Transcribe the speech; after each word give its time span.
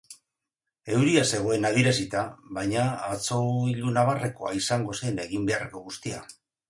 Euria 0.93 1.25
zegoen 1.39 1.67
adierazita, 1.69 2.23
baina 2.59 2.85
atzo 3.09 3.37
ilunabarrekoa 3.75 4.55
izango 4.61 4.97
zen 5.03 5.23
egin 5.27 5.47
beharreko 5.51 5.85
guztia. 5.91 6.25